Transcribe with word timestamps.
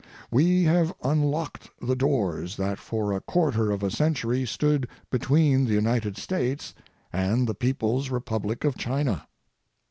We 0.31 0.63
have 0.63 0.91
unlocked 1.03 1.69
the 1.79 1.95
doors 1.95 2.57
that 2.57 2.79
for 2.79 3.13
a 3.13 3.21
quarter 3.21 3.69
of 3.69 3.83
a 3.83 3.91
century 3.91 4.47
stood 4.47 4.87
between 5.11 5.65
the 5.65 5.73
United 5.75 6.17
States 6.17 6.73
and 7.13 7.45
the 7.45 7.53
People's 7.53 8.09
Republic 8.09 8.63
of 8.63 8.75
China. 8.75 9.27